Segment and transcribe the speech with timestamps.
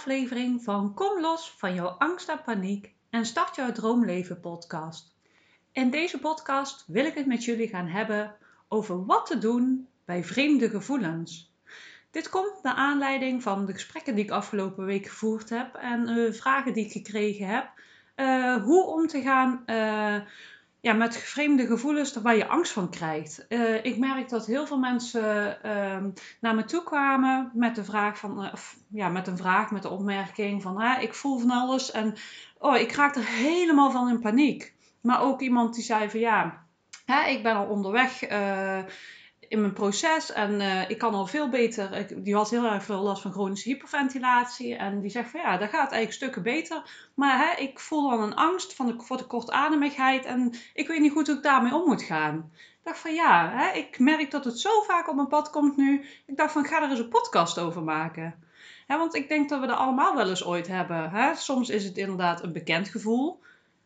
[0.00, 5.14] aflevering van Kom los van jouw angst en paniek en start jouw droomleven podcast.
[5.72, 8.36] In deze podcast wil ik het met jullie gaan hebben
[8.68, 11.54] over wat te doen bij vreemde gevoelens.
[12.10, 16.32] Dit komt naar aanleiding van de gesprekken die ik afgelopen week gevoerd heb en uh,
[16.32, 17.70] vragen die ik gekregen heb.
[18.16, 20.20] Uh, hoe om te gaan uh,
[20.80, 23.46] ja, met vreemde gevoelens waar je angst van krijgt.
[23.48, 25.96] Uh, ik merk dat heel veel mensen uh,
[26.40, 29.82] naar me toe kwamen met de vraag van, uh, of, ja, met een vraag, met
[29.82, 32.14] de opmerking van, ah, ik voel van alles en
[32.58, 34.74] oh, ik raak er helemaal van in paniek.
[35.00, 36.64] Maar ook iemand die zei van, ja,
[37.04, 38.78] hè, ik ben al onderweg eh,
[39.50, 41.92] in mijn proces en uh, ik kan al veel beter.
[41.92, 44.76] Ik, die had heel erg veel last van chronische hyperventilatie.
[44.76, 46.82] En die zegt van ja, dat gaat eigenlijk stukken beter.
[47.14, 50.24] Maar hè, ik voel dan een angst van de, voor de kortademigheid.
[50.24, 52.50] En ik weet niet goed hoe ik daarmee om moet gaan.
[52.54, 55.76] Ik dacht van ja, hè, ik merk dat het zo vaak op mijn pad komt
[55.76, 56.04] nu.
[56.26, 58.34] Ik dacht van ga er eens een podcast over maken.
[58.86, 61.36] Hè, want ik denk dat we dat allemaal wel eens ooit hebben.
[61.36, 63.40] Soms is het inderdaad een bekend gevoel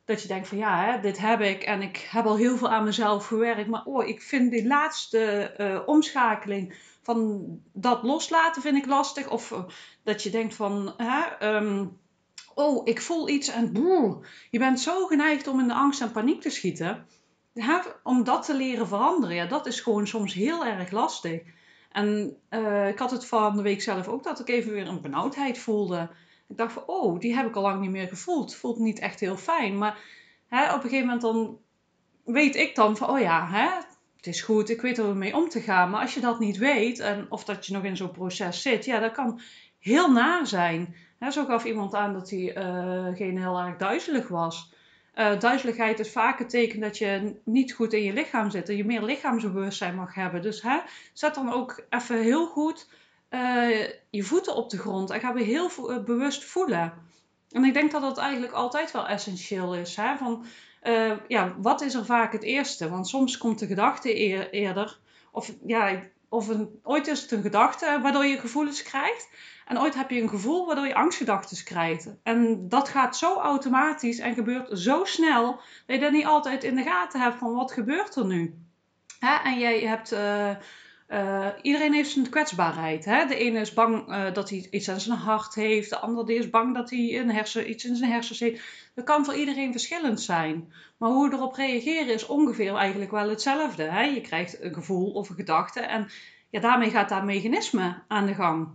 [0.04, 2.68] dat je denkt van ja, hè, dit heb ik en ik heb al heel veel
[2.68, 3.68] aan mezelf gewerkt.
[3.68, 9.30] Maar oh, ik vind die laatste uh, omschakeling van dat loslaten vind ik lastig.
[9.30, 9.64] Of uh,
[10.02, 11.98] dat je denkt van, hè, um,
[12.54, 16.12] oh, ik voel iets en boe, je bent zo geneigd om in de angst en
[16.12, 17.06] paniek te schieten.
[17.54, 21.42] Hè, om dat te leren veranderen, ja, dat is gewoon soms heel erg lastig.
[21.90, 25.00] En uh, ik had het van de week zelf ook dat ik even weer een
[25.00, 26.10] benauwdheid voelde.
[26.48, 28.54] Ik dacht van, oh, die heb ik al lang niet meer gevoeld.
[28.54, 29.78] Voelt niet echt heel fijn.
[29.78, 29.98] Maar
[30.48, 31.58] hè, op een gegeven moment dan
[32.24, 33.68] weet ik dan van, oh ja, hè,
[34.16, 35.90] het is goed, ik weet er mee om te gaan.
[35.90, 38.84] Maar als je dat niet weet, en, of dat je nog in zo'n proces zit,
[38.84, 39.40] ja, dat kan
[39.78, 40.96] heel naar zijn.
[41.18, 44.72] Hè, zo gaf iemand aan dat hij uh, heel erg duizelig was.
[45.14, 48.68] Uh, duizeligheid is vaak het teken dat je niet goed in je lichaam zit.
[48.68, 50.42] En je meer lichaamsbewustzijn mag hebben.
[50.42, 50.78] Dus hè,
[51.12, 52.88] zet dan ook even heel goed
[53.34, 56.92] uh, je voeten op de grond en ga weer heel uh, bewust voelen.
[57.50, 59.96] En ik denk dat dat eigenlijk altijd wel essentieel is.
[59.96, 60.16] Hè?
[60.16, 60.44] Van,
[60.82, 62.90] uh, ja, wat is er vaak het eerste?
[62.90, 64.98] Want soms komt de gedachte eer, eerder.
[65.32, 69.28] Of, ja, of een, ooit is het een gedachte waardoor je gevoelens krijgt.
[69.66, 72.08] En ooit heb je een gevoel waardoor je angstgedachten krijgt.
[72.22, 76.76] En dat gaat zo automatisch en gebeurt zo snel dat je dat niet altijd in
[76.76, 78.54] de gaten hebt van wat gebeurt er nu.
[79.18, 79.34] Hè?
[79.34, 80.12] En jij hebt
[81.14, 83.04] uh, iedereen heeft zijn kwetsbaarheid.
[83.04, 83.26] Hè?
[83.26, 85.90] De ene is bang uh, dat hij iets aan zijn hart heeft.
[85.90, 88.62] De andere is bang dat hij een hersen, iets in zijn hersens heeft.
[88.94, 90.72] Dat kan voor iedereen verschillend zijn.
[90.98, 93.84] Maar hoe we erop reageren is ongeveer eigenlijk wel hetzelfde.
[94.14, 95.80] Je krijgt een gevoel of een gedachte.
[95.80, 96.08] En
[96.50, 98.68] ja, daarmee gaat dat mechanisme aan de gang.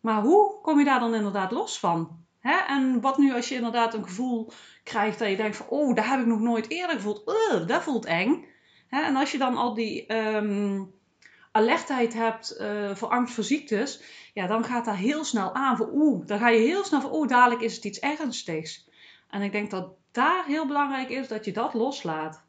[0.00, 2.24] Maar hoe kom je daar dan inderdaad los van?
[2.40, 2.56] Hè?
[2.68, 4.52] En wat nu als je inderdaad een gevoel
[4.84, 5.66] krijgt dat je denkt van...
[5.68, 7.22] Oh, dat heb ik nog nooit eerder gevoeld.
[7.52, 8.44] Uh, dat voelt eng.
[8.88, 9.02] Hè?
[9.02, 10.14] En als je dan al die...
[10.14, 10.98] Um,
[11.60, 14.02] alertheid hebt uh, voor angst voor ziektes,
[14.34, 17.14] ja, dan gaat dat heel snel aan voor oeh, dan ga je heel snel van
[17.14, 18.88] oeh, dadelijk is het iets ernstigs.
[19.30, 22.42] En ik denk dat daar heel belangrijk is dat je dat loslaat.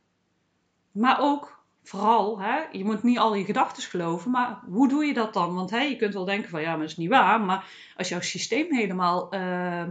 [0.91, 5.13] Maar ook, vooral, hè, je moet niet al je gedachten geloven, maar hoe doe je
[5.13, 5.55] dat dan?
[5.55, 7.41] Want hè, je kunt wel denken van ja, maar dat is niet waar.
[7.41, 7.66] Maar
[7.97, 9.88] als jouw systeem helemaal uh,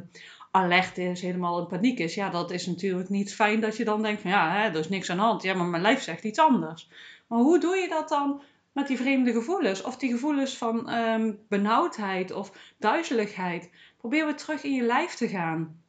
[0.50, 4.02] alert is, helemaal in paniek is, ja, dat is natuurlijk niet fijn dat je dan
[4.02, 5.42] denkt van ja, hè, er is niks aan de hand.
[5.42, 6.88] Ja, maar mijn lijf zegt iets anders.
[7.26, 8.42] Maar hoe doe je dat dan
[8.80, 9.82] met die vreemde gevoelens.
[9.82, 13.70] Of die gevoelens van um, benauwdheid of duizeligheid.
[13.96, 15.82] Probeer weer terug in je lijf te gaan.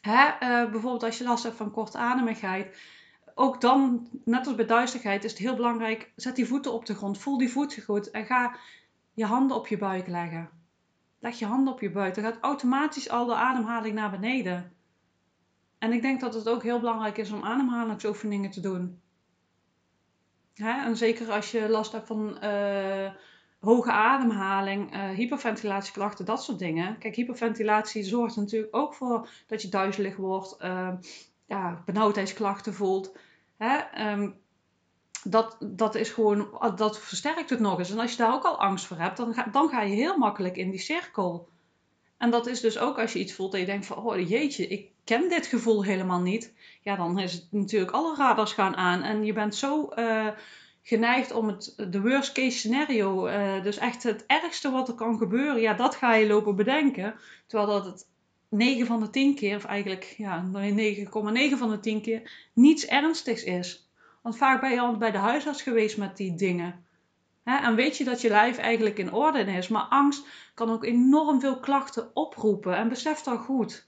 [0.00, 0.26] Hè?
[0.26, 2.78] Uh, bijvoorbeeld als je last hebt van kortademigheid.
[3.34, 6.12] Ook dan, net als bij duizeligheid, is het heel belangrijk.
[6.16, 7.18] Zet die voeten op de grond.
[7.18, 8.10] Voel die voeten goed.
[8.10, 8.56] En ga
[9.14, 10.48] je handen op je buik leggen.
[11.18, 12.14] Leg je handen op je buik.
[12.14, 14.72] Dan gaat automatisch al de ademhaling naar beneden.
[15.78, 19.00] En ik denk dat het ook heel belangrijk is om ademhalingsoefeningen te doen.
[20.56, 20.84] Hè?
[20.84, 23.10] En zeker als je last hebt van uh,
[23.60, 26.98] hoge ademhaling, uh, hyperventilatieklachten, dat soort dingen.
[26.98, 30.92] Kijk, hyperventilatie zorgt natuurlijk ook voor dat je duizelig wordt, uh,
[31.46, 33.16] ja, benauwdheidsklachten voelt.
[33.56, 33.78] Hè?
[34.12, 34.40] Um,
[35.24, 37.90] dat, dat is gewoon, dat versterkt het nog eens.
[37.90, 40.18] En als je daar ook al angst voor hebt, dan ga, dan ga je heel
[40.18, 41.48] makkelijk in die cirkel.
[42.18, 44.66] En dat is dus ook als je iets voelt en je denkt van, oh jeetje,
[44.66, 46.54] ik ken dit gevoel helemaal niet.
[46.82, 49.02] Ja, dan is het natuurlijk alle radars gaan aan.
[49.02, 50.28] En je bent zo uh,
[50.82, 55.18] geneigd om het, de worst case scenario, uh, dus echt het ergste wat er kan
[55.18, 57.14] gebeuren, ja, dat ga je lopen bedenken.
[57.46, 58.06] Terwijl dat het
[58.48, 63.44] 9 van de 10 keer, of eigenlijk ja, 9,9 van de 10 keer, niets ernstigs
[63.44, 63.90] is.
[64.22, 66.84] Want vaak ben je al bij de huisarts geweest met die dingen.
[67.44, 69.68] En weet je dat je lijf eigenlijk in orde is.
[69.68, 72.76] Maar angst kan ook enorm veel klachten oproepen.
[72.76, 73.86] En besef dat goed.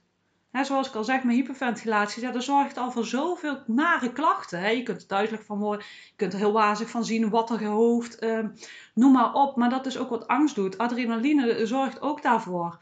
[0.51, 4.59] Zoals ik al zeg, mijn hyperventilatie, ja, dat zorgt al voor zoveel nare klachten.
[4.59, 4.69] Hè.
[4.69, 7.65] Je kunt er duidelijk van worden, je kunt er heel wazig van zien, wat er
[7.65, 8.45] hoofd, uh,
[8.93, 9.55] noem maar op.
[9.55, 10.77] Maar dat is ook wat angst doet.
[10.77, 12.77] Adrenaline zorgt ook daarvoor.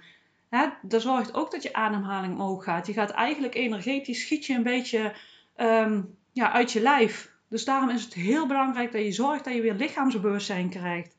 [0.50, 0.68] Hè.
[0.82, 2.88] Dat zorgt ook dat je ademhaling omhoog gaat.
[2.88, 5.16] Je gaat eigenlijk energetisch, schiet je een beetje
[5.58, 7.32] um, ja, uit je lijf.
[7.50, 11.16] Dus daarom is het heel belangrijk dat je zorgt dat je weer lichaamsbewustzijn krijgt.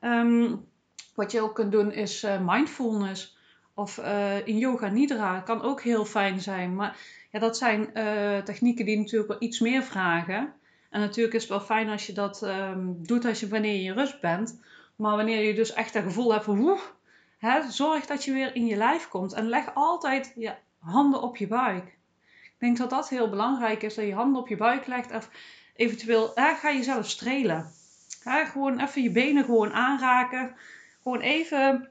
[0.00, 0.64] Um,
[1.14, 3.35] wat je ook kunt doen is uh, mindfulness.
[3.78, 6.74] Of uh, in yoga nidra kan ook heel fijn zijn.
[6.74, 6.96] Maar
[7.30, 10.52] ja, dat zijn uh, technieken die natuurlijk wel iets meer vragen.
[10.90, 13.92] En natuurlijk is het wel fijn als je dat um, doet als je, wanneer je
[13.92, 14.60] rust bent.
[14.96, 16.78] Maar wanneer je dus echt een gevoel hebt van woe,
[17.38, 19.32] hè, zorg dat je weer in je lijf komt.
[19.32, 21.84] En leg altijd je handen op je buik.
[22.42, 25.14] Ik denk dat dat heel belangrijk is, dat je handen op je buik legt.
[25.14, 25.30] Of
[25.76, 27.72] eventueel hè, ga jezelf strelen.
[28.22, 30.54] Hè, gewoon even je benen gewoon aanraken.
[31.02, 31.88] Gewoon even,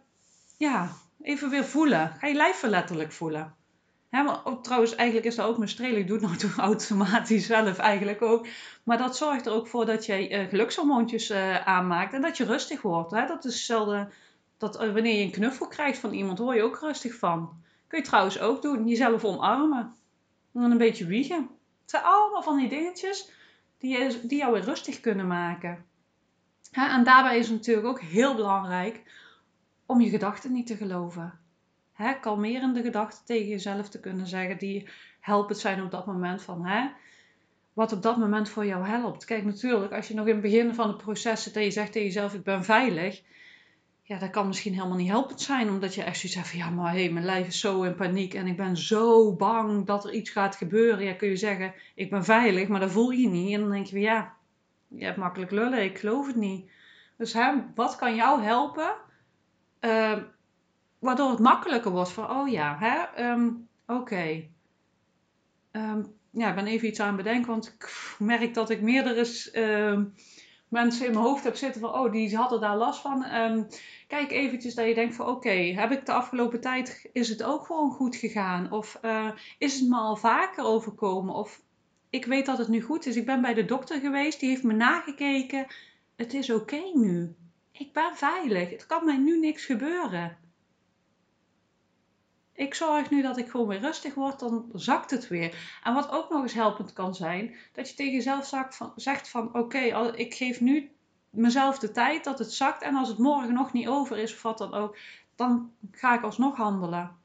[0.57, 0.89] ja,
[1.21, 2.15] even weer voelen.
[2.19, 3.55] Ga je lijf letterlijk voelen.
[4.09, 5.99] maar trouwens, eigenlijk is dat ook mijn strelen.
[5.99, 8.47] Ik doe het nou automatisch zelf eigenlijk ook.
[8.83, 12.45] Maar dat zorgt er ook voor dat je uh, gelukshormoontjes uh, aanmaakt en dat je
[12.45, 13.11] rustig wordt.
[13.11, 13.27] Hè?
[13.27, 14.09] Dat is hetzelfde
[14.57, 17.63] dat uh, wanneer je een knuffel krijgt van iemand, hoor je ook rustig van.
[17.87, 18.87] Kun je trouwens ook doen.
[18.87, 19.95] Jezelf omarmen.
[20.53, 21.49] En een beetje wiegen.
[21.81, 23.29] Het zijn allemaal van die dingetjes
[23.77, 25.85] die, die jou weer rustig kunnen maken.
[26.71, 29.03] en daarbij is het natuurlijk ook heel belangrijk
[29.85, 31.39] om je gedachten niet te geloven.
[31.93, 34.87] Hè, kalmerende gedachten tegen jezelf te kunnen zeggen die
[35.19, 36.61] helpend zijn op dat moment van
[37.75, 39.25] wat op dat moment voor jou helpt.
[39.25, 41.91] Kijk, natuurlijk, als je nog in het begin van het proces zit en je zegt
[41.91, 43.21] tegen jezelf: Ik ben veilig.
[44.03, 46.69] Ja, dat kan misschien helemaal niet helpend zijn, omdat je echt zoiets hebt van: Ja,
[46.69, 50.05] maar hé, hey, mijn lijf is zo in paniek en ik ben zo bang dat
[50.05, 51.05] er iets gaat gebeuren.
[51.05, 53.53] Ja, kun je zeggen: Ik ben veilig, maar dat voel je niet.
[53.53, 54.33] En dan denk je: Ja,
[54.87, 56.69] je hebt makkelijk lullen, ik geloof het niet.
[57.17, 57.35] Dus
[57.75, 58.95] wat kan jou helpen
[59.85, 60.23] Ehm,
[60.99, 64.47] waardoor het makkelijker wordt van, oh ja, hè, um, oké.
[65.71, 69.25] Ehm, ja, ik ben even iets aan het bedenken, want ik merk dat ik meerdere
[70.67, 73.25] mensen in mijn hoofd heb zitten van, oh, die hadden daar last van.
[74.07, 77.65] kijk eventjes dat je denkt van, oké, heb ik de afgelopen tijd, is het ook
[77.65, 78.71] gewoon goed gegaan?
[78.71, 81.35] Of uh, is het me al vaker overkomen?
[81.35, 81.61] Of
[82.09, 83.15] ik weet dat het nu goed is.
[83.15, 85.67] Ik ben bij de dokter geweest, die heeft me nagekeken.
[86.15, 87.35] Het is oké nu
[87.77, 88.69] ik ben veilig.
[88.69, 90.37] Het kan mij nu niks gebeuren.
[92.53, 95.79] Ik zorg nu dat ik gewoon weer rustig word, dan zakt het weer.
[95.83, 98.51] En wat ook nog eens helpend kan zijn, dat je tegen jezelf
[98.95, 100.91] zegt van oké, ik geef nu
[101.29, 102.81] mezelf de tijd dat het zakt.
[102.81, 104.97] En als het morgen nog niet over is of wat dan ook,
[105.35, 107.15] dan ga ik alsnog handelen.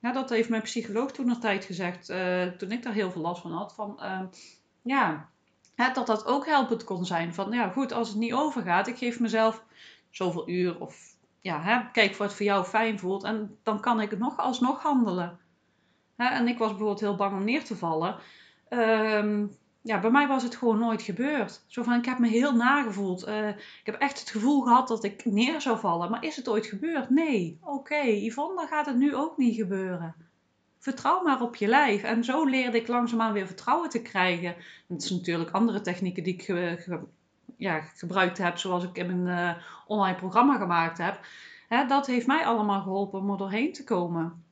[0.00, 3.42] Dat heeft mijn psycholoog toen nog tijd gezegd, uh, toen ik daar heel veel last
[3.42, 3.74] van had.
[3.74, 4.22] Van, uh,
[4.82, 5.29] ja,
[5.80, 7.34] hè, dat dat ook helpend kon zijn.
[7.34, 9.64] Van ja, goed, als het niet overgaat, ik geef mezelf
[10.10, 11.10] zoveel uur of
[11.40, 14.82] ja, hè, kijk wat voor jou fijn voelt en dan kan ik het nog alsnog
[14.82, 15.38] handelen.
[16.16, 18.16] Hè, en ik was bijvoorbeeld heel bang om neer te vallen.
[18.68, 19.46] Ehm,
[19.82, 21.64] ja, bij mij was het gewoon nooit gebeurd.
[21.66, 23.28] Zo van, ik heb me heel nagevoeld.
[23.28, 26.10] Uh, ik heb echt het gevoel gehad dat ik neer zou vallen.
[26.10, 27.10] Maar is het ooit gebeurd?
[27.10, 27.58] Nee.
[27.62, 30.14] Oké, Yvonne, dan gaat het nu ook niet gebeuren.
[30.80, 32.02] Vertrouw maar op je lijf.
[32.02, 34.54] En zo leerde ik langzaamaan weer vertrouwen te krijgen.
[34.86, 36.46] Dat is natuurlijk andere technieken die ik
[37.56, 41.20] ja, gebruikt heb, zoals ik in een uh, online programma gemaakt heb.
[41.68, 44.44] Hè, dat heeft mij allemaal geholpen om er doorheen te komen.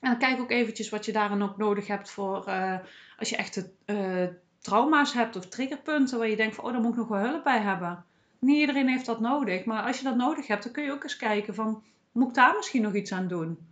[0.00, 2.78] En kijk ook eventjes wat je daarin ook nodig hebt voor uh,
[3.18, 4.26] als je echte uh,
[4.58, 7.44] trauma's hebt of triggerpunten waar je denkt van oh, daar moet ik nog wel hulp
[7.44, 8.04] bij hebben.
[8.38, 11.02] Niet iedereen heeft dat nodig, maar als je dat nodig hebt, dan kun je ook
[11.02, 11.82] eens kijken van
[12.12, 13.71] moet ik daar misschien nog iets aan doen?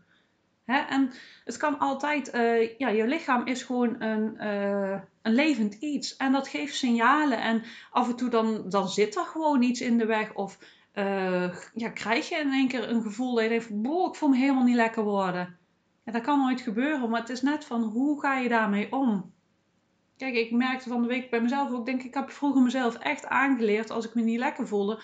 [0.70, 1.10] En
[1.44, 6.16] het kan altijd, uh, ja, je lichaam is gewoon een, uh, een levend iets.
[6.16, 7.40] En dat geeft signalen.
[7.40, 10.34] En af en toe dan, dan zit er gewoon iets in de weg.
[10.34, 10.58] Of
[10.94, 14.28] uh, ja, krijg je in één keer een gevoel dat je denkt, boh, ik voel
[14.28, 15.58] me helemaal niet lekker worden.
[16.04, 19.32] Ja, dat kan nooit gebeuren, maar het is net van, hoe ga je daarmee om?
[20.16, 23.26] Kijk, ik merkte van de week bij mezelf ook, denk ik, heb vroeger mezelf echt
[23.26, 25.02] aangeleerd als ik me niet lekker voelde,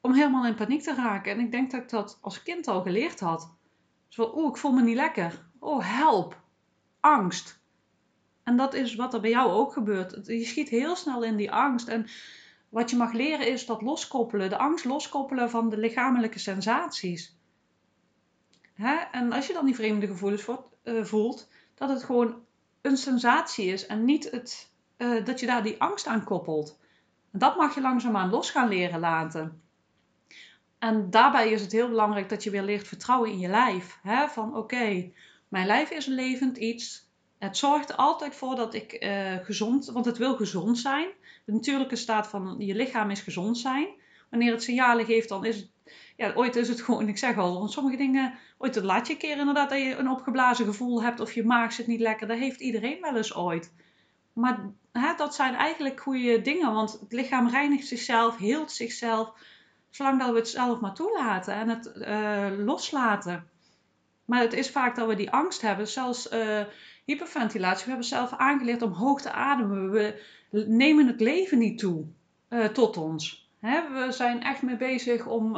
[0.00, 1.32] om helemaal in paniek te raken.
[1.32, 3.54] En ik denk dat ik dat als kind al geleerd had.
[4.10, 5.46] Zo, oeh, ik voel me niet lekker.
[5.58, 6.40] Oh, help.
[7.00, 7.60] Angst.
[8.42, 10.26] En dat is wat er bij jou ook gebeurt.
[10.26, 11.88] Je schiet heel snel in die angst.
[11.88, 12.06] En
[12.68, 14.48] wat je mag leren is dat loskoppelen.
[14.48, 17.38] De angst loskoppelen van de lichamelijke sensaties.
[18.74, 18.94] Hè?
[18.94, 20.46] En als je dan die vreemde gevoelens
[20.84, 22.44] voelt, dat het gewoon
[22.80, 26.78] een sensatie is en niet het, uh, dat je daar die angst aan koppelt.
[27.32, 29.62] Dat mag je langzaamaan los gaan leren laten.
[30.80, 33.98] En daarbij is het heel belangrijk dat je weer leert vertrouwen in je lijf.
[34.02, 34.28] Hè?
[34.28, 35.12] Van oké,
[35.48, 37.08] mijn lijf is een levend iets.
[37.38, 41.08] Het zorgt er altijd voor dat ik uh, gezond, want het wil gezond zijn.
[41.44, 43.88] De natuurlijke staat van je lichaam is gezond zijn.
[44.30, 45.70] wanneer het signalen geeft, dan is het,
[46.16, 49.18] ja, ooit is het gewoon, ik zeg al, want sommige dingen, ooit laat je een
[49.18, 52.26] keer inderdaad dat je een opgeblazen gevoel hebt of je maag zit niet lekker.
[52.26, 53.72] Dat heeft iedereen wel eens ooit.
[54.32, 59.32] Maar hè, dat zijn eigenlijk goede dingen, want het lichaam reinigt zichzelf, heelt zichzelf,
[59.90, 63.48] zolang dat we het zelf maar toelaten en het uh, loslaten.
[64.24, 66.60] Maar het is vaak dat we die angst hebben, zelfs uh,
[67.04, 67.84] hyperventilatie.
[67.84, 69.90] We hebben zelf aangeleerd om hoog te ademen.
[69.90, 70.20] We
[70.50, 72.04] nemen het leven niet toe
[72.48, 73.48] uh, tot ons.
[73.60, 73.92] Hè?
[73.92, 75.54] We zijn echt mee bezig om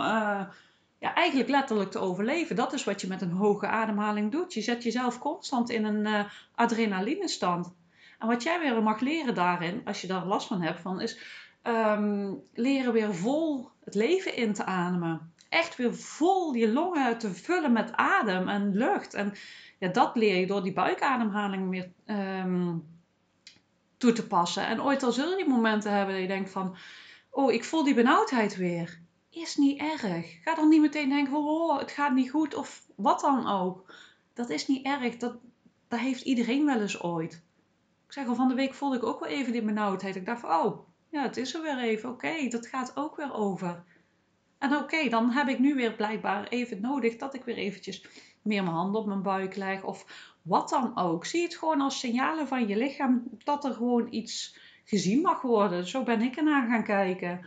[0.98, 2.56] ja, eigenlijk letterlijk te overleven.
[2.56, 4.54] Dat is wat je met een hoge ademhaling doet.
[4.54, 7.72] Je zet jezelf constant in een adrenalinestand.
[8.18, 11.18] En wat jij weer mag leren daarin, als je daar last van hebt, van, is
[11.62, 15.32] um, leren weer vol het leven in te ademen.
[15.48, 19.14] Echt weer vol je longen te vullen met adem en lucht.
[19.14, 19.34] En
[19.78, 22.86] ja, dat leer je door die buikademhaling meer um,
[23.96, 24.66] toe te passen.
[24.66, 26.76] En ooit al zul je momenten hebben dat je denkt van,
[27.30, 29.00] oh, ik voel die benauwdheid weer.
[29.30, 30.42] Is niet erg.
[30.42, 33.94] Ga dan niet meteen denken oh, het gaat niet goed of wat dan ook.
[34.34, 35.16] Dat is niet erg.
[35.16, 35.36] Dat,
[35.88, 37.42] dat heeft iedereen wel eens ooit.
[38.06, 40.16] Ik zeg al, van de week voelde ik ook wel even die benauwdheid.
[40.16, 42.10] Ik dacht van, oh, ja, het is er weer even.
[42.10, 43.84] Oké, dat gaat ook weer over.
[44.58, 48.06] En oké, dan heb ik nu weer blijkbaar even nodig dat ik weer eventjes
[48.42, 50.06] meer mijn handen op mijn buik leg of
[50.42, 51.24] wat dan ook.
[51.24, 55.86] Zie het gewoon als signalen van je lichaam dat er gewoon iets gezien mag worden.
[55.86, 57.46] Zo ben ik ernaar gaan kijken.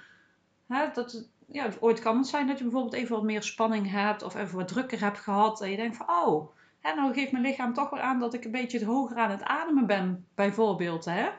[0.93, 4.35] Dat, ja, ooit kan het zijn dat je bijvoorbeeld even wat meer spanning hebt of
[4.35, 5.61] even wat drukker hebt gehad.
[5.61, 8.51] En je denkt van, oh, nou geeft mijn lichaam toch weer aan dat ik een
[8.51, 11.05] beetje hoger aan het ademen ben, bijvoorbeeld.
[11.05, 11.29] Hè.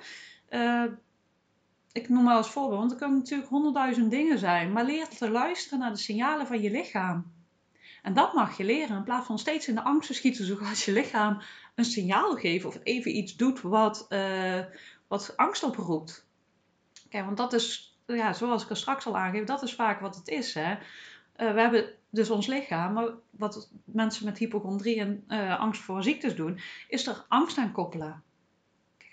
[0.50, 0.92] Uh,
[1.96, 4.72] ik noem maar als voorbeeld, want er kunnen natuurlijk honderdduizend dingen zijn.
[4.72, 7.32] Maar leer te luisteren naar de signalen van je lichaam.
[8.02, 10.84] En dat mag je leren in plaats van steeds in de angst te schieten, zoals
[10.84, 11.42] je lichaam
[11.74, 14.64] een signaal geeft of even iets doet wat, uh,
[15.08, 16.26] wat angst oproept.
[17.08, 20.16] Kijk, want dat is, ja, zoals ik er straks al aangeef, dat is vaak wat
[20.16, 20.54] het is.
[20.54, 20.72] Hè?
[20.72, 20.78] Uh,
[21.36, 26.34] we hebben dus ons lichaam, maar wat mensen met hypochondrie en uh, angst voor ziektes
[26.34, 28.22] doen, is er angst aan koppelen.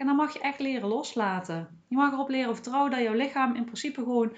[0.04, 1.84] En dan mag je echt leren loslaten.
[1.88, 4.36] Je mag erop leren vertrouwen dat jouw lichaam in principe gewoon,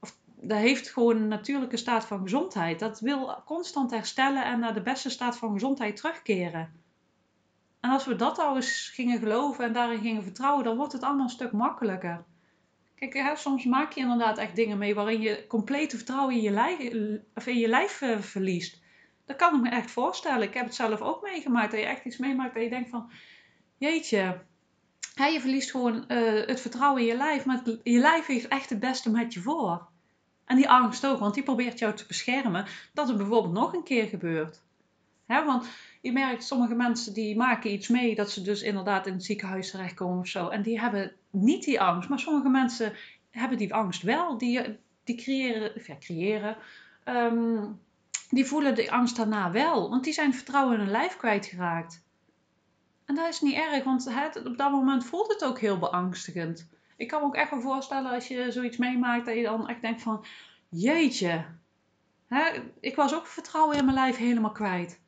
[0.00, 2.78] of dat heeft gewoon een natuurlijke staat van gezondheid.
[2.78, 6.72] Dat wil constant herstellen en naar de beste staat van gezondheid terugkeren.
[7.80, 11.02] En als we dat al eens gingen geloven en daarin gingen vertrouwen, dan wordt het
[11.02, 12.24] allemaal een stuk makkelijker.
[12.94, 16.50] Kijk, hè, soms maak je inderdaad echt dingen mee waarin je complete vertrouwen in je
[16.50, 16.78] lijf,
[17.34, 18.82] of in je lijf uh, verliest.
[19.26, 20.42] Dat kan ik me echt voorstellen.
[20.42, 21.70] Ik heb het zelf ook meegemaakt.
[21.70, 23.10] Dat je echt iets meemaakt dat je denkt van...
[23.78, 24.42] Jeetje,
[25.14, 27.44] je verliest gewoon uh, het vertrouwen in je lijf.
[27.44, 29.86] Maar je lijf heeft echt het beste met je voor.
[30.44, 33.82] En die angst ook, want die probeert jou te beschermen dat het bijvoorbeeld nog een
[33.82, 34.62] keer gebeurt.
[35.26, 35.66] Want
[36.00, 39.70] je merkt, sommige mensen die maken iets mee dat ze dus inderdaad in het ziekenhuis
[39.70, 40.48] terechtkomen of zo.
[40.48, 42.92] En die hebben niet die angst, maar sommige mensen
[43.30, 44.38] hebben die angst wel.
[44.38, 46.56] Die, die creëren, ja, creëren
[47.04, 47.80] um,
[48.30, 52.03] die voelen de angst daarna wel, want die zijn vertrouwen in hun lijf kwijtgeraakt.
[53.04, 54.10] En dat is niet erg, want
[54.44, 56.68] op dat moment voelt het ook heel beangstigend.
[56.96, 59.80] Ik kan me ook echt wel voorstellen als je zoiets meemaakt, dat je dan echt
[59.80, 60.24] denkt van,
[60.68, 61.44] jeetje,
[62.26, 62.44] hè,
[62.80, 65.02] ik was ook vertrouwen in mijn lijf helemaal kwijt.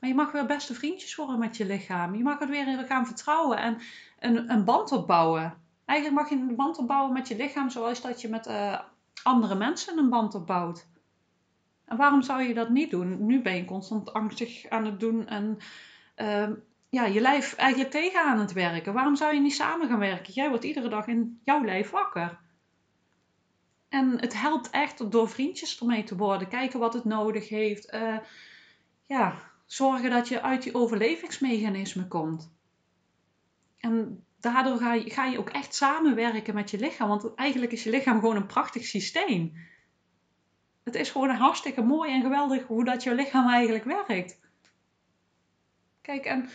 [0.00, 2.14] Maar je mag weer beste vriendjes worden met je lichaam.
[2.14, 3.78] Je mag het weer gaan vertrouwen en
[4.18, 5.56] een, een band opbouwen.
[5.84, 8.80] Eigenlijk mag je een band opbouwen met je lichaam zoals dat je met uh,
[9.22, 10.86] andere mensen een band opbouwt.
[11.84, 13.26] En waarom zou je dat niet doen?
[13.26, 15.58] Nu ben je constant angstig aan het doen en
[16.16, 16.48] uh,
[16.90, 18.92] ja, je lijf eigenlijk tegen aan het werken.
[18.92, 20.32] Waarom zou je niet samen gaan werken?
[20.32, 22.38] Jij wordt iedere dag in jouw lijf wakker.
[23.88, 26.48] En het helpt echt door vriendjes ermee te worden.
[26.48, 27.94] Kijken wat het nodig heeft.
[27.94, 28.18] Uh,
[29.06, 32.52] ja, zorgen dat je uit die overlevingsmechanismen komt.
[33.78, 37.08] En daardoor ga je, ga je ook echt samenwerken met je lichaam.
[37.08, 39.52] Want eigenlijk is je lichaam gewoon een prachtig systeem.
[40.84, 44.40] Het is gewoon hartstikke mooi en geweldig hoe dat je lichaam eigenlijk werkt.
[46.00, 46.48] Kijk, en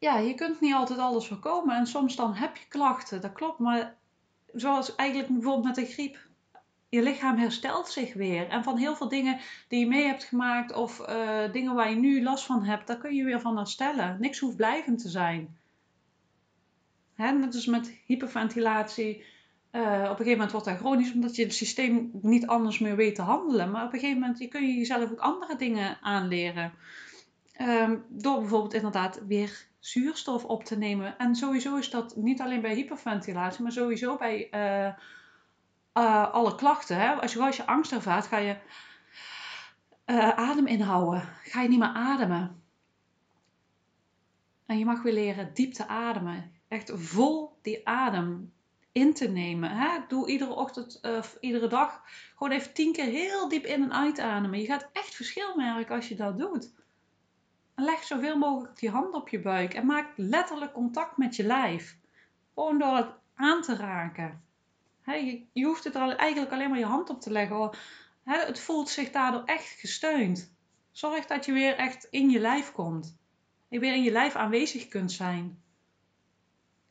[0.00, 1.76] ja, je kunt niet altijd alles voorkomen.
[1.76, 3.58] En soms dan heb je klachten, dat klopt.
[3.58, 3.96] Maar
[4.52, 6.28] zoals eigenlijk bijvoorbeeld met de griep.
[6.88, 8.48] Je lichaam herstelt zich weer.
[8.48, 9.38] En van heel veel dingen
[9.68, 12.98] die je mee hebt gemaakt of uh, dingen waar je nu last van hebt, daar
[12.98, 14.16] kun je weer van herstellen.
[14.20, 15.58] Niks hoeft blijvend te zijn.
[17.14, 19.24] Hè, net als met hyperventilatie.
[19.72, 22.96] Uh, op een gegeven moment wordt dat chronisch omdat je het systeem niet anders meer
[22.96, 23.70] weet te handelen.
[23.70, 26.72] Maar op een gegeven moment kun je jezelf ook andere dingen aanleren.
[27.60, 31.18] Um, door bijvoorbeeld inderdaad weer zuurstof op te nemen.
[31.18, 34.94] En sowieso is dat niet alleen bij hyperventilatie, maar sowieso bij uh,
[36.04, 36.96] uh, alle klachten.
[36.96, 37.12] Hè?
[37.12, 38.56] Als, je, als je angst ervaart, ga je
[40.06, 41.22] uh, adem inhouden.
[41.42, 42.62] Ga je niet meer ademen.
[44.66, 46.52] En je mag weer leren diep te ademen.
[46.68, 48.52] Echt vol die adem.
[48.92, 49.70] in te nemen.
[49.70, 49.98] Hè?
[50.08, 52.02] Doe iedere ochtend of iedere dag
[52.34, 54.60] gewoon even tien keer heel diep in en uitademen.
[54.60, 56.72] Je gaat echt verschil merken als je dat doet.
[57.82, 61.96] Leg zoveel mogelijk die hand op je buik en maak letterlijk contact met je lijf.
[62.54, 64.42] Gewoon door het aan te raken.
[65.04, 67.70] je, je, hoeft het er eigenlijk alleen maar je hand op te leggen.
[68.24, 70.54] het voelt zich daardoor echt gesteund.
[70.90, 73.18] Zorg dat je weer echt in je lijf komt.
[73.68, 75.62] Je weer in je lijf aanwezig kunt zijn.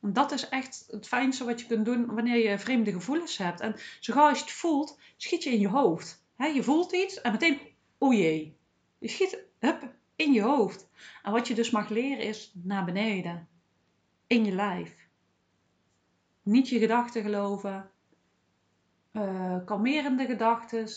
[0.00, 3.60] Dat is echt het fijnste wat je kunt doen wanneer je vreemde gevoelens hebt.
[3.60, 6.24] En zo gauw als je het voelt, schiet je in je hoofd.
[6.36, 7.60] je voelt iets en meteen,
[7.98, 8.56] o jee.
[8.98, 10.88] Je schiet hup, in je hoofd.
[11.22, 13.48] En wat je dus mag leren is naar beneden.
[14.26, 15.08] In je lijf.
[16.42, 17.90] Niet je gedachten geloven.
[19.12, 20.88] Uh, kalmerende gedachten.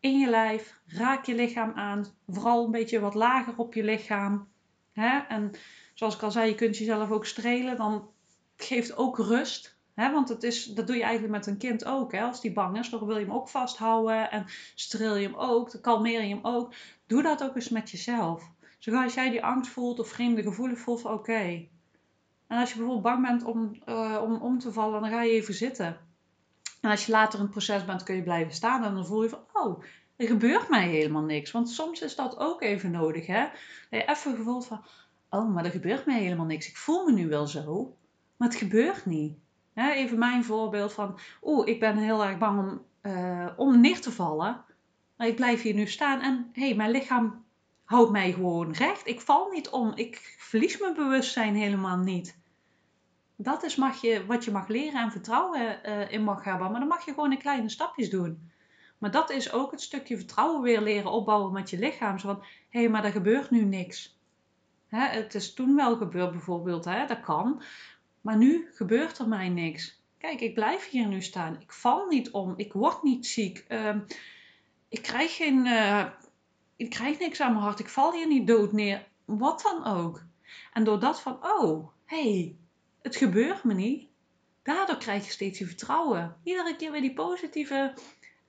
[0.00, 0.80] In je lijf.
[0.86, 2.06] Raak je lichaam aan.
[2.26, 4.48] Vooral een beetje wat lager op je lichaam.
[4.92, 5.18] Hè?
[5.18, 5.50] En
[5.94, 7.76] zoals ik al zei, je kunt jezelf ook strelen.
[7.76, 8.10] Dan
[8.56, 9.78] geeft ook rust.
[10.08, 12.12] Want het is, dat doe je eigenlijk met een kind ook.
[12.12, 12.22] Hè?
[12.22, 14.30] Als die bang is, dan wil je hem ook vasthouden.
[14.30, 15.72] En streel je hem ook.
[15.72, 16.72] Dan kalmeer je hem ook.
[17.06, 18.50] Doe dat ook eens met jezelf.
[18.78, 21.66] Zoals jij die angst voelt of vreemde gevoelens voelt, oké.
[22.46, 25.32] En als je bijvoorbeeld bang bent om, uh, om om te vallen, dan ga je
[25.32, 25.98] even zitten.
[26.80, 28.84] En als je later in het proces bent, kun je blijven staan.
[28.84, 29.82] En dan voel je van, oh,
[30.16, 31.50] er gebeurt mij helemaal niks.
[31.50, 33.48] Want soms is dat ook even nodig, hè.
[33.90, 34.84] Dat even gevoeld van,
[35.30, 36.68] oh, maar er gebeurt mij helemaal niks.
[36.68, 37.96] Ik voel me nu wel zo,
[38.36, 39.38] maar het gebeurt niet.
[39.88, 44.12] Even mijn voorbeeld van, oeh, ik ben heel erg bang om, uh, om neer te
[44.12, 44.64] vallen.
[45.16, 47.44] Maar ik blijf hier nu staan en hé, hey, mijn lichaam
[47.84, 49.06] houdt mij gewoon recht.
[49.06, 49.92] Ik val niet om.
[49.94, 52.38] Ik verlies mijn bewustzijn helemaal niet.
[53.36, 56.70] Dat is mag je, wat je mag leren en vertrouwen uh, in mag hebben.
[56.70, 58.50] Maar dan mag je gewoon in kleine stapjes doen.
[58.98, 62.18] Maar dat is ook het stukje vertrouwen weer leren opbouwen met je lichaam.
[62.18, 64.18] Zo van, hé, hey, maar er gebeurt nu niks.
[64.86, 67.62] Hè, het is toen wel gebeurd bijvoorbeeld, hè, dat kan.
[68.20, 70.02] Maar nu gebeurt er mij niks.
[70.18, 71.60] Kijk, ik blijf hier nu staan.
[71.60, 72.54] Ik val niet om.
[72.56, 73.64] Ik word niet ziek.
[73.68, 73.96] Uh,
[74.88, 76.06] ik krijg geen uh,
[76.80, 80.22] ik krijg niks aan mijn hart, ik val hier niet dood neer, wat dan ook.
[80.72, 82.56] En door dat van, oh, hey,
[83.02, 84.08] het gebeurt me niet,
[84.62, 86.36] daardoor krijg je steeds je vertrouwen.
[86.42, 87.94] Iedere keer weer die positieve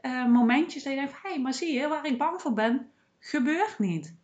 [0.02, 2.92] uh, momentjes dat je denkt, hé, hey, maar zie je, waar ik bang voor ben,
[3.20, 4.16] gebeurt niet.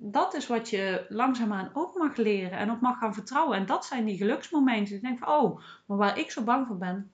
[0.00, 3.56] Dat is wat je langzaamaan ook mag leren en op mag gaan vertrouwen.
[3.56, 4.94] En dat zijn die geluksmomenten.
[4.94, 7.10] Je denkt van, oh, maar waar ik zo bang voor ben,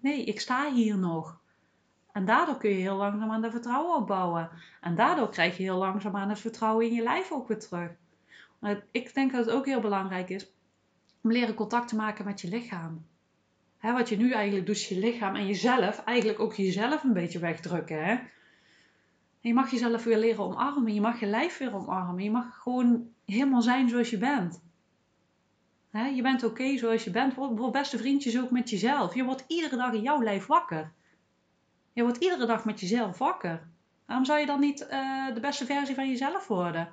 [0.00, 1.40] nee, ik sta hier nog.
[2.12, 4.50] En daardoor kun je heel langzaam aan de vertrouwen opbouwen.
[4.80, 7.90] En daardoor krijg je heel langzaam aan het vertrouwen in je lijf ook weer terug.
[8.90, 10.52] Ik denk dat het ook heel belangrijk is
[11.22, 13.06] om leren contact te maken met je lichaam.
[13.80, 17.38] wat je nu eigenlijk doet, is je lichaam en jezelf, eigenlijk ook jezelf een beetje
[17.38, 18.04] wegdrukken.
[18.04, 18.18] Hè?
[19.40, 20.94] Je mag jezelf weer leren omarmen.
[20.94, 22.24] Je mag je lijf weer omarmen.
[22.24, 24.62] Je mag gewoon helemaal zijn zoals je bent.
[25.92, 27.34] je bent oké zoals je bent.
[27.34, 29.14] Word beste vriendjes ook met jezelf.
[29.14, 30.92] Je wordt iedere dag in jouw lijf wakker.
[31.92, 33.68] Je wordt iedere dag met jezelf wakker.
[34.06, 36.88] Waarom zou je dan niet uh, de beste versie van jezelf worden?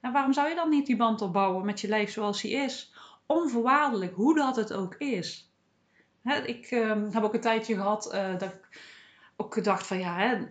[0.00, 2.94] En waarom zou je dan niet die band opbouwen met je lijf zoals hij is?
[3.26, 5.50] Onvoorwaardelijk, hoe dat het ook is.
[6.44, 8.80] Ik uh, heb ook een tijdje gehad uh, dat ik
[9.36, 10.46] ook gedacht van ja, hè,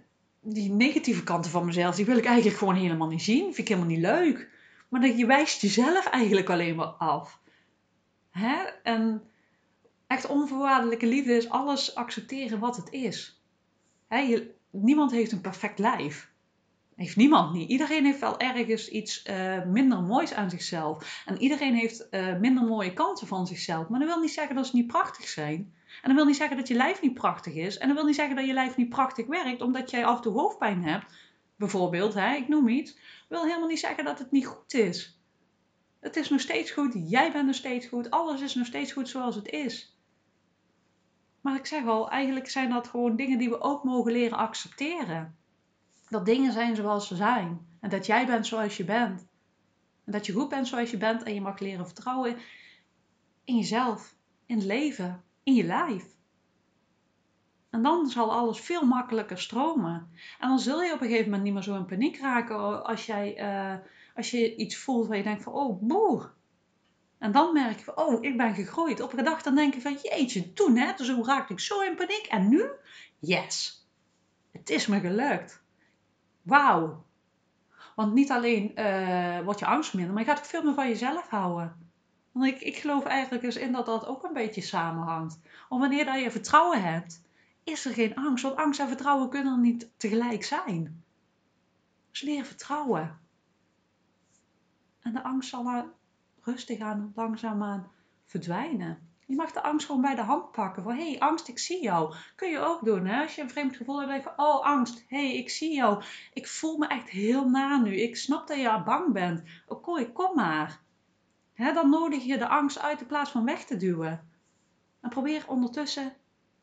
[0.48, 3.44] die negatieve kanten van mezelf, die wil ik eigenlijk gewoon helemaal niet zien.
[3.44, 4.50] Vind ik helemaal niet leuk.
[4.90, 7.40] Maar dat je wijst jezelf eigenlijk alleen maar af.
[8.30, 8.56] Hè?
[8.84, 9.24] En
[10.08, 13.42] echt onvoorwaardelijke liefde is alles accepteren wat het is.
[14.10, 16.34] je, niemand heeft een perfect lijf.
[16.96, 17.70] Heeft niemand niet.
[17.70, 21.24] Iedereen heeft wel ergens iets uh, minder moois aan zichzelf.
[21.26, 23.88] En iedereen heeft uh, minder mooie kanten van zichzelf.
[23.88, 25.74] Maar dat wil niet zeggen dat ze niet prachtig zijn.
[26.02, 27.78] En dat wil niet zeggen dat je lijf niet prachtig is.
[27.78, 30.22] En dat wil niet zeggen dat je lijf niet prachtig werkt omdat jij af en
[30.22, 31.14] toe hoofdpijn hebt.
[31.56, 32.94] Bijvoorbeeld, hè, ik noem iets.
[32.94, 35.20] Dat wil helemaal niet zeggen dat het niet goed is.
[36.00, 36.94] Het is nog steeds goed.
[37.10, 38.10] Jij bent nog steeds goed.
[38.10, 39.98] Alles is nog steeds goed zoals het is.
[41.42, 45.38] Maar ik zeg al, eigenlijk zijn dat gewoon dingen die we ook mogen leren accepteren.
[46.10, 47.68] Dat dingen zijn zoals ze zijn.
[47.80, 49.28] En dat jij bent zoals je bent.
[50.06, 51.24] En dat je goed bent zoals je bent.
[51.24, 52.38] En je mag leren vertrouwen
[53.44, 56.06] in jezelf, in het leven, in je lijf.
[57.70, 60.10] En dan zal alles veel makkelijker stromen.
[60.40, 63.06] En dan zul je op een gegeven moment niet meer zo in paniek raken als,
[63.06, 66.34] jij, uh, als je iets voelt waar je denkt van, oh boer,
[67.18, 69.02] en dan merk je van, oh, ik ben gegroeid.
[69.02, 71.82] Op een dag dan denk je van, jeetje, toen hè, dus hoe raakte ik zo
[71.82, 72.26] in paniek.
[72.30, 72.66] En nu,
[73.20, 73.86] yes,
[74.52, 75.64] het is me gelukt.
[76.42, 77.06] Wauw.
[77.96, 80.88] Want niet alleen uh, wordt je angst minder, maar je gaat ook veel meer van
[80.88, 81.85] jezelf houden.
[82.36, 85.40] Want ik, geloof eigenlijk eens in dat dat ook een beetje samenhangt.
[85.70, 87.22] Want wanneer dat je vertrouwen hebt,
[87.64, 88.44] is er geen angst.
[88.44, 91.04] Want angst en vertrouwen kunnen niet tegelijk zijn.
[92.12, 93.20] Dus leer vertrouwen.
[95.02, 95.86] En de angst zal er
[96.42, 97.92] rustig aan, langzaamaan
[98.26, 99.10] verdwijnen.
[99.26, 100.84] Je mag de angst gewoon bij de hand pakken.
[100.84, 102.14] Van, hé, hey, angst, ik zie jou.
[102.36, 103.22] Kun je ook doen, hè?
[103.22, 106.04] Als je een vreemd gevoel hebt, denk je oh, angst, hé, hey, ik zie jou.
[106.34, 108.02] Ik voel me echt heel na nu.
[108.02, 109.44] Ik snap dat je bang bent.
[109.68, 110.84] Oké, kom maar.
[111.56, 114.30] Dan nodig je de angst uit in plaats van weg te duwen.
[115.02, 116.14] En probeer ondertussen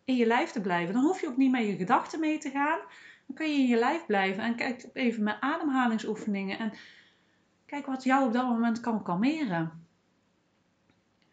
[0.04, 0.94] in je lijf te blijven.
[0.94, 2.78] Dan hoef je ook niet met je gedachten mee te gaan.
[3.26, 4.42] Dan kun je in je lijf blijven.
[4.42, 6.58] En kijk even met ademhalingsoefeningen.
[6.58, 6.72] En
[7.66, 9.86] kijk wat jou op dat moment kan kalmeren.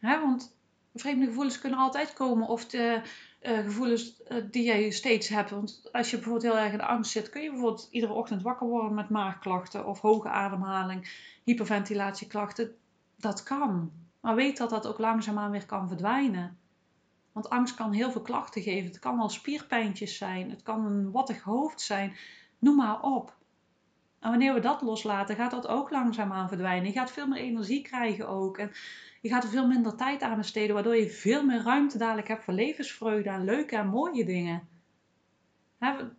[0.01, 0.57] Want
[0.93, 2.47] vreemde gevoelens kunnen altijd komen.
[2.47, 3.01] Of de
[3.41, 5.49] uh, gevoelens uh, die jij steeds hebt.
[5.49, 8.67] Want als je bijvoorbeeld heel erg in angst zit, kun je bijvoorbeeld iedere ochtend wakker
[8.67, 11.11] worden met maagklachten of hoge ademhaling,
[11.43, 12.75] hyperventilatieklachten.
[13.19, 13.91] Dat kan.
[14.21, 16.57] Maar weet dat dat ook langzaamaan weer kan verdwijnen.
[17.31, 18.89] Want angst kan heel veel klachten geven.
[18.89, 20.49] Het kan wel spierpijntjes zijn.
[20.49, 22.15] Het kan een wattig hoofd zijn.
[22.59, 23.37] Noem maar op.
[24.19, 26.87] En wanneer we dat loslaten, gaat dat ook langzaamaan verdwijnen.
[26.87, 28.57] Je gaat veel meer energie krijgen ook.
[28.57, 28.71] En
[29.21, 32.43] je gaat er veel minder tijd aan besteden, waardoor je veel meer ruimte dadelijk hebt
[32.43, 34.67] voor levensvreugde en leuke en mooie dingen.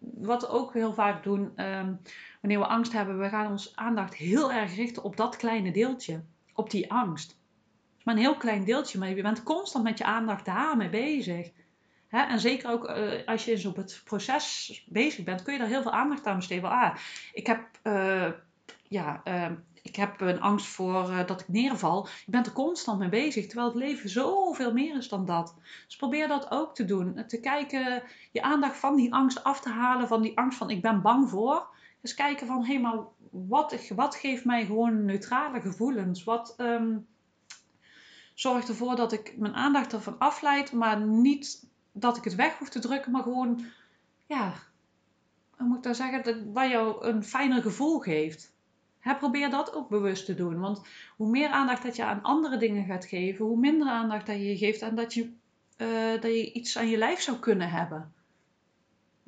[0.00, 1.94] wat we ook heel vaak doen ehm,
[2.40, 6.22] wanneer we angst hebben, we gaan ons aandacht heel erg richten op dat kleine deeltje,
[6.60, 7.28] op die angst.
[7.30, 10.88] Het is maar een heel klein deeltje, maar je bent constant met je aandacht daarmee
[10.88, 11.50] bezig.
[12.08, 15.68] en zeker ook uh, als je eens op het proces bezig bent, kun je daar
[15.68, 16.70] heel veel aandacht aan besteden.
[16.70, 16.96] Ah,
[17.32, 18.28] ik heb uh,
[18.88, 19.50] ja, uh,
[19.82, 22.08] ik heb een angst voor uh, dat ik neerval.
[22.24, 25.54] Je bent er constant mee bezig, terwijl het leven zoveel meer is dan dat.
[25.86, 27.24] Dus probeer dat ook te doen.
[27.26, 30.82] Te kijken, je aandacht van die angst af te halen, van die angst van ik
[30.82, 31.68] ben bang voor.
[32.00, 32.98] Dus kijken van, hé, maar
[33.30, 36.24] wat, wat geeft mij gewoon neutrale gevoelens?
[36.24, 37.06] Wat um,
[38.34, 42.68] zorgt ervoor dat ik mijn aandacht ervan afleid, maar niet dat ik het weg hoef
[42.68, 43.64] te drukken, maar gewoon,
[44.26, 44.54] ja,
[45.56, 48.52] hoe moet ik daar zeggen, dat, wat jou een fijner gevoel geeft
[49.18, 50.60] probeer dat ook bewust te doen.
[50.60, 50.82] Want
[51.16, 54.56] hoe meer aandacht dat je aan andere dingen gaat geven, hoe minder aandacht dat je
[54.56, 55.32] geeft aan dat je,
[55.76, 58.12] uh, dat je iets aan je lijf zou kunnen hebben.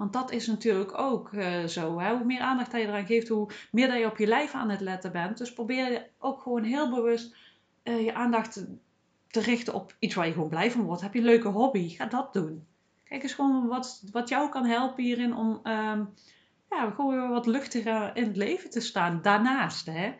[0.02, 2.00] Want dat is natuurlijk ook uh, zo.
[2.00, 4.70] Hoe meer aandacht dat je eraan geeft, hoe meer dat je op je lijf aan
[4.70, 5.38] het letten bent.
[5.38, 7.36] Dus probeer ook gewoon heel bewust
[7.84, 8.76] uh, je aandacht te,
[9.26, 11.02] te, richten op iets waar je gewoon blij van wordt.
[11.02, 11.88] Heb je een leuke hobby?
[11.88, 12.66] Ga dat doen.
[13.04, 16.14] Kijk eens gewoon wat, wat jou kan helpen hierin om um,
[16.70, 19.22] ja, gewoon wat luchtiger in het leven te staan.
[19.22, 20.14] Daarnaast, hè.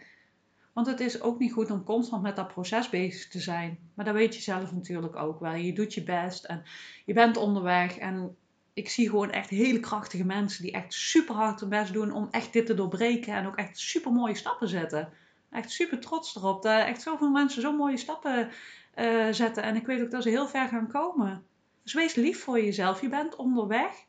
[0.73, 3.79] Want het is ook niet goed om constant met dat proces bezig te zijn.
[3.95, 5.55] Maar dat weet je zelf natuurlijk ook wel.
[5.55, 6.62] Je doet je best en
[7.05, 7.99] je bent onderweg.
[7.99, 8.37] En
[8.74, 12.28] ik zie gewoon echt hele krachtige mensen die echt super hard hun best doen om
[12.30, 13.35] echt dit te doorbreken.
[13.35, 15.12] En ook echt super mooie stappen zetten.
[15.50, 16.62] Echt super trots erop.
[16.62, 18.50] Dat echt zoveel mensen zo mooie stappen
[18.94, 19.62] uh, zetten.
[19.62, 21.46] En ik weet ook dat ze heel ver gaan komen.
[21.82, 23.00] Dus wees lief voor jezelf.
[23.00, 24.06] Je bent onderweg.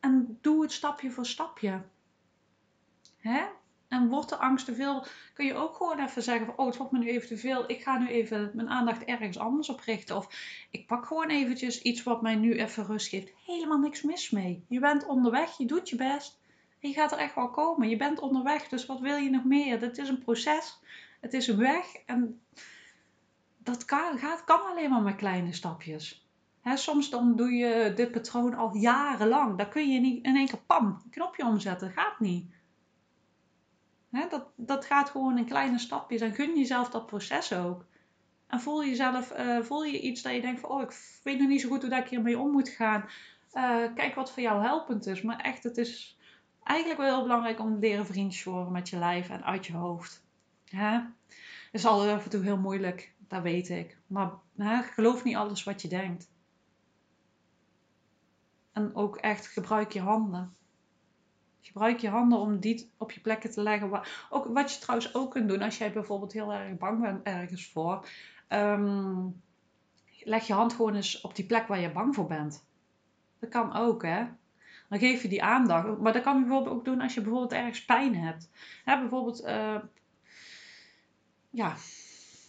[0.00, 1.82] En doe het stapje voor stapje.
[3.16, 3.46] Hè?
[3.88, 6.76] En wordt de angst te veel, kun je ook gewoon even zeggen van, oh, het
[6.76, 7.70] wordt me nu even te veel.
[7.70, 10.16] Ik ga nu even mijn aandacht ergens anders op richten.
[10.16, 10.28] Of
[10.70, 13.32] ik pak gewoon eventjes iets wat mij nu even rust geeft.
[13.46, 14.64] Helemaal niks mis mee.
[14.68, 16.40] Je bent onderweg, je doet je best.
[16.78, 17.88] Je gaat er echt wel komen.
[17.88, 19.80] Je bent onderweg, dus wat wil je nog meer?
[19.80, 20.78] Het is een proces.
[21.20, 21.94] Het is een weg.
[22.06, 22.40] En
[23.58, 26.28] dat kan, gaat, kan alleen maar met kleine stapjes
[26.76, 29.56] soms dan doe je dit patroon al jarenlang.
[29.56, 31.90] Daar kun je niet in één keer pam, een knopje omzetten.
[31.90, 32.50] Gaat niet.
[34.10, 36.20] Dat, dat gaat gewoon in kleine stapjes.
[36.20, 37.86] En gun jezelf dat proces ook.
[38.46, 41.48] En voel jezelf, uh, voel je iets dat je denkt van, oh, ik weet nog
[41.48, 43.04] niet zo goed hoe dat ik hiermee om moet gaan.
[43.54, 45.22] Uh, kijk wat voor jou helpend is.
[45.22, 46.18] Maar echt, het is
[46.62, 49.72] eigenlijk wel heel belangrijk om te leren vriendjes worden met je lijf en uit je
[49.72, 50.24] hoofd.
[50.68, 53.98] Het is altijd af en toe heel moeilijk, dat weet ik.
[54.06, 54.30] Maar
[54.82, 56.30] geloof niet alles wat je denkt.
[58.72, 60.56] En ook echt gebruik je handen.
[61.60, 64.02] Gebruik je handen om die op je plekken te leggen.
[64.30, 67.70] Ook, wat je trouwens ook kunt doen als jij bijvoorbeeld heel erg bang bent ergens
[67.70, 68.08] voor.
[68.48, 69.26] Ehm,
[70.22, 72.66] leg je hand gewoon eens op die plek waar je bang voor bent.
[73.38, 74.26] Dat kan ook, hè.
[74.88, 75.98] Dan geef je die aandacht.
[75.98, 78.50] Maar dat kan je bijvoorbeeld ook doen als je bijvoorbeeld ergens pijn hebt.
[78.84, 79.78] Bijvoorbeeld, uh,
[81.50, 81.74] ja,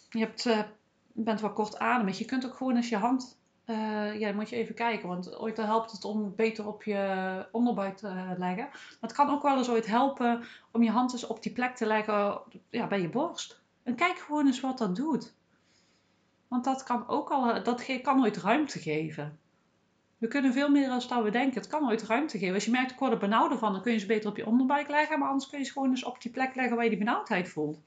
[0.10, 0.60] je hebt, uh,
[1.14, 2.18] bent wel kortademig.
[2.18, 3.39] Je kunt ook gewoon eens je hand
[3.70, 7.98] uh, ja, moet je even kijken, want ooit helpt het om beter op je onderbuik
[7.98, 8.68] te leggen.
[8.70, 11.76] Maar het kan ook wel eens ooit helpen om je hand eens op die plek
[11.76, 13.62] te leggen ja, bij je borst.
[13.84, 15.34] En kijk gewoon eens wat dat doet.
[16.48, 19.40] Want dat kan ook al, dat kan ooit ruimte geven.
[20.18, 21.62] We kunnen veel meer dan we denken.
[21.62, 22.54] Het kan ooit ruimte geven.
[22.54, 24.46] Als je merkt, ik word er benauwd van, dan kun je ze beter op je
[24.46, 25.20] onderbuik leggen.
[25.20, 27.50] Maar anders kun je ze gewoon eens op die plek leggen waar je die benauwdheid
[27.50, 27.80] voelt.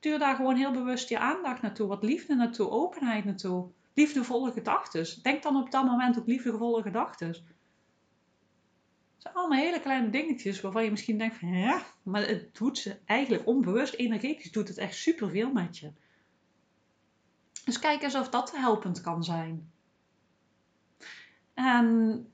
[0.00, 1.86] Stuur daar gewoon heel bewust je aandacht naartoe.
[1.86, 3.70] Wat liefde naartoe, openheid naartoe.
[3.94, 5.22] Liefdevolle gedachten.
[5.22, 7.28] Denk dan op dat moment ook liefdevolle gedachten.
[7.28, 7.38] Het
[9.18, 12.98] zijn allemaal hele kleine dingetjes waarvan je misschien denkt van ja, maar het doet ze
[13.04, 15.92] eigenlijk onbewust, energetisch doet het echt superveel met je.
[17.64, 19.70] Dus kijk eens of dat helpend kan zijn.
[21.54, 22.26] En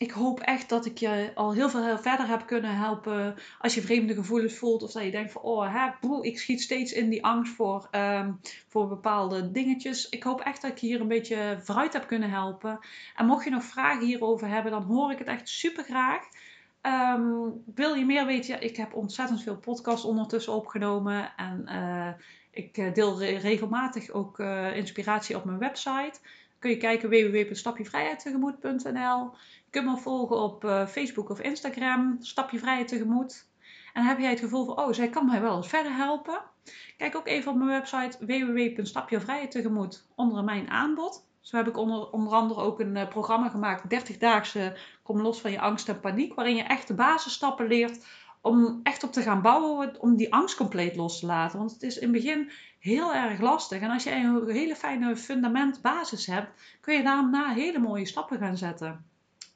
[0.00, 3.34] ik hoop echt dat ik je al heel veel verder heb kunnen helpen.
[3.58, 6.62] Als je vreemde gevoelens voelt of dat je denkt van, oh, hè, boe, ik schiet
[6.62, 10.08] steeds in die angst voor, um, voor bepaalde dingetjes.
[10.08, 12.78] Ik hoop echt dat ik je hier een beetje vooruit heb kunnen helpen.
[13.16, 16.28] En mocht je nog vragen hierover hebben, dan hoor ik het echt super graag.
[16.82, 18.54] Um, wil je meer weten?
[18.54, 21.32] Ja, ik heb ontzettend veel podcasts ondertussen opgenomen.
[21.36, 22.08] En uh,
[22.50, 26.18] ik eh, deel regelmatig ook uh, inspiratie op mijn website.
[26.58, 29.30] Kun je kijken www.stapjevrijheidtegemoet.nl.
[29.70, 33.48] Je kunt me volgen op uh, Facebook of Instagram, Stapje Vrijheid Tegemoet.
[33.92, 36.42] En heb jij het gevoel van, oh, zij kan mij wel verder helpen?
[36.96, 41.26] Kijk ook even op mijn website www.stapjevrijheidtegemoet onder mijn aanbod.
[41.40, 45.50] Zo heb ik onder, onder andere ook een uh, programma gemaakt, 30-daagse Kom los van
[45.50, 48.06] je angst en paniek, waarin je echt de basisstappen leert
[48.40, 51.58] om echt op te gaan bouwen, om die angst compleet los te laten.
[51.58, 53.80] Want het is in het begin heel erg lastig.
[53.80, 58.38] En als je een hele fijne fundament basis hebt, kun je daarna hele mooie stappen
[58.38, 59.09] gaan zetten.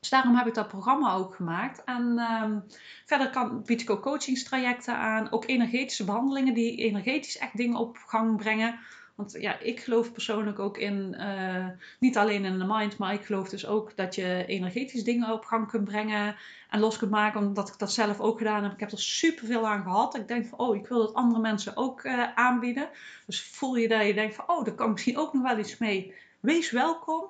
[0.05, 1.85] Dus daarom heb ik dat programma ook gemaakt.
[1.85, 2.65] En um,
[3.05, 5.33] verder kan, bied ik ook coachingstrajecten aan.
[5.33, 8.79] Ook energetische behandelingen die energetisch echt dingen op gang brengen.
[9.15, 11.67] Want ja, ik geloof persoonlijk ook in, uh,
[11.99, 15.45] niet alleen in de mind, maar ik geloof dus ook dat je energetisch dingen op
[15.45, 16.37] gang kunt brengen
[16.71, 17.41] en los kunt maken.
[17.41, 18.73] Omdat ik dat zelf ook gedaan heb.
[18.73, 20.17] Ik heb er superveel aan gehad.
[20.17, 22.89] Ik denk van, oh, ik wil dat andere mensen ook uh, aanbieden.
[23.27, 25.79] Dus voel je dat je denkt van, oh, daar kan misschien ook nog wel iets
[25.79, 26.15] mee.
[26.41, 27.27] Wees welkom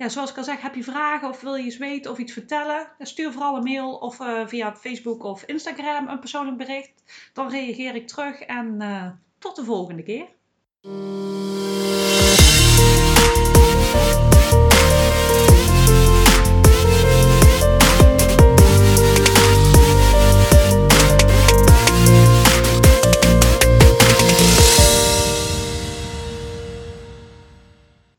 [0.00, 2.32] ja, zoals ik al zeg, heb je vragen of wil je iets weten of iets
[2.32, 2.86] vertellen?
[2.98, 6.92] Stuur vooral een mail of uh, via Facebook of Instagram een persoonlijk bericht.
[7.32, 9.06] Dan reageer ik terug en uh,
[9.38, 10.28] tot de volgende keer.